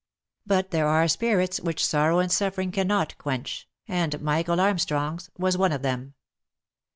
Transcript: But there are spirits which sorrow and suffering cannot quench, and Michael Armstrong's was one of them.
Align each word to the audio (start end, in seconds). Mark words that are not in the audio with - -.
But 0.47 0.71
there 0.71 0.87
are 0.87 1.07
spirits 1.07 1.59
which 1.59 1.85
sorrow 1.85 2.17
and 2.17 2.31
suffering 2.31 2.71
cannot 2.71 3.15
quench, 3.19 3.69
and 3.87 4.19
Michael 4.19 4.59
Armstrong's 4.59 5.29
was 5.37 5.59
one 5.59 5.71
of 5.71 5.83
them. 5.83 6.15